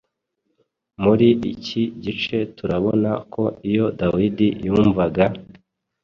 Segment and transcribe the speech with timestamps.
[1.03, 5.25] Muri iki gice turabona ko iyo Dawidi yumvaga